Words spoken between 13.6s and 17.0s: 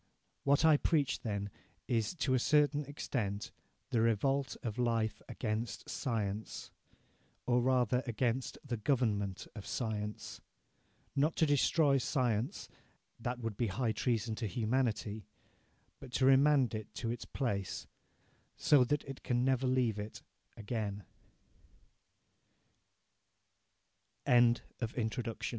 high treason to humanity but to remand it